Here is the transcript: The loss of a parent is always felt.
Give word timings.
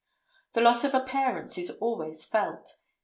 The 0.53 0.61
loss 0.61 0.83
of 0.83 0.95
a 0.95 0.99
parent 1.01 1.55
is 1.59 1.77
always 1.79 2.25
felt. 2.25 2.77